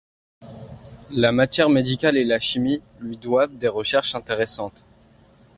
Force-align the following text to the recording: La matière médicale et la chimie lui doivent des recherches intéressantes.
La 1.11 1.31
matière 1.31 1.69
médicale 1.69 2.17
et 2.17 2.23
la 2.23 2.39
chimie 2.39 2.81
lui 3.01 3.17
doivent 3.17 3.55
des 3.55 3.67
recherches 3.67 4.15
intéressantes. 4.15 4.83